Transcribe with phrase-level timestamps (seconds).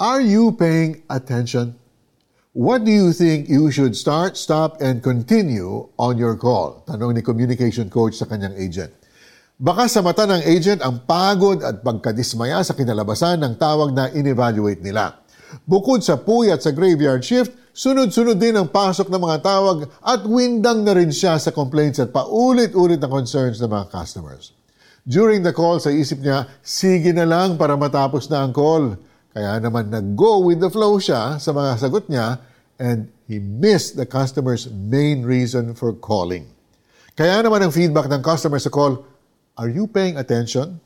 [0.00, 1.76] Are you paying attention?
[2.56, 6.80] What do you think you should start, stop, and continue on your call?
[6.88, 8.96] Tanong ni communication coach sa kanyang agent.
[9.60, 14.80] Baka sa mata ng agent ang pagod at pagkadismaya sa kinalabasan ng tawag na in-evaluate
[14.80, 15.20] nila.
[15.68, 20.80] Bukod sa puyat sa graveyard shift, sunod-sunod din ang pasok ng mga tawag at windang
[20.80, 24.56] na rin siya sa complaints at paulit-ulit na concerns ng mga customers.
[25.04, 28.96] During the call, sa isip niya, sige na lang para matapos na ang call.
[29.30, 32.42] Kaya naman nag-go with the flow siya sa mga sagot niya
[32.82, 36.50] and he missed the customer's main reason for calling.
[37.14, 39.06] Kaya naman ang feedback ng customer sa call,
[39.60, 40.80] Are you paying attention?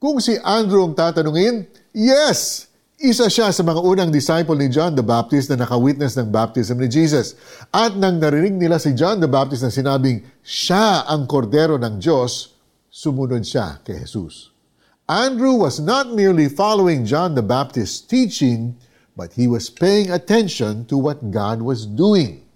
[0.00, 2.66] Kung si Andrew ang tatanungin, yes!
[3.00, 6.88] Isa siya sa mga unang disciple ni John the Baptist na nakawitness ng baptism ni
[6.90, 7.32] Jesus.
[7.72, 12.52] At nang narinig nila si John the Baptist na sinabing, siya ang kordero ng Diyos,
[12.92, 14.52] sumunod siya kay Jesus.
[15.10, 18.78] Andrew was not merely following John the Baptist's teaching,
[19.18, 22.46] but he was paying attention to what God was doing.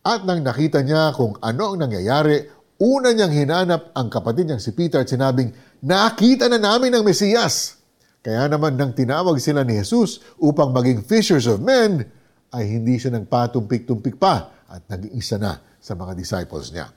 [0.00, 2.48] At nang nakita niya kung ano ang nangyayari,
[2.80, 5.52] una niyang hinanap ang kapatid niyang si Peter at sinabing,
[5.84, 7.76] Nakita na namin ang Mesiyas!
[8.24, 12.08] Kaya naman nang tinawag sila ni Jesus upang maging fishers of men,
[12.56, 16.88] ay hindi siya nagpatumpik-tumpik pa at naging isa na sa mga disciples niya.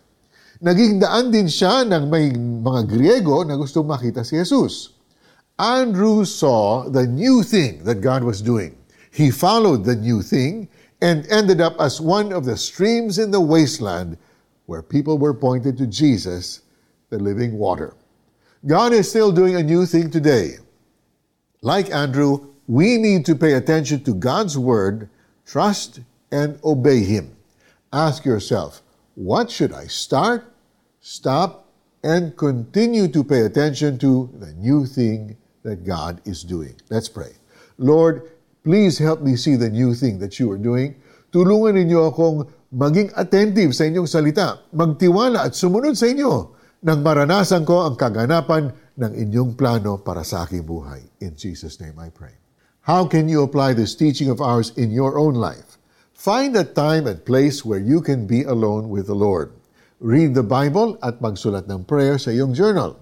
[0.63, 2.31] Naging daan din siya ng may
[2.63, 5.00] mga Griego na gustong makita si Jesus.
[5.59, 8.77] Andrew saw the new thing that God was doing.
[9.11, 10.69] He followed the new thing
[11.01, 14.17] and ended up as one of the streams in the wasteland
[14.65, 16.61] where people were pointed to Jesus,
[17.09, 17.93] the living water.
[18.65, 20.57] God is still doing a new thing today.
[21.61, 25.09] Like Andrew, we need to pay attention to God's word,
[25.45, 25.99] trust,
[26.31, 27.35] and obey Him.
[27.91, 28.81] Ask yourself,
[29.15, 30.45] what should I start,
[31.01, 31.67] stop,
[32.01, 36.73] and continue to pay attention to the new thing that God is doing.
[36.89, 37.37] Let's pray.
[37.77, 38.29] Lord,
[38.65, 40.97] please help me see the new thing that you are doing.
[41.31, 47.61] Tulungan ninyo akong maging attentive sa inyong salita, magtiwala at sumunod sa inyo nang maranasan
[47.61, 51.05] ko ang kaganapan ng inyong plano para sa aking buhay.
[51.21, 52.33] In Jesus' name I pray.
[52.89, 55.77] How can you apply this teaching of ours in your own life?
[56.17, 59.53] Find a time and place where you can be alone with the Lord.
[60.01, 62.97] Read the Bible at magsulat ng prayer sa iyong journal.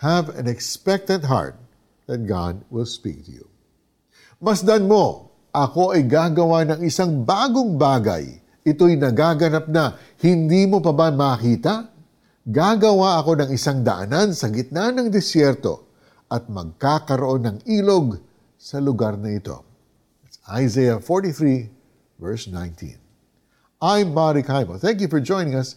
[0.00, 1.60] Have an expectant heart
[2.08, 3.46] that God will speak to you.
[4.40, 8.40] Masdan mo, ako ay gagawa ng isang bagong bagay.
[8.64, 11.92] Ito'y nagaganap na, hindi mo pa ba makita?
[12.48, 15.84] Gagawa ako ng isang daanan sa gitna ng disyerto
[16.32, 18.24] at magkakaroon ng ilog
[18.56, 19.68] sa lugar na ito.
[20.24, 22.96] It's Isaiah 43, verse 19.
[23.84, 24.80] I'm Mark Haimo.
[24.80, 25.76] Thank you for joining us.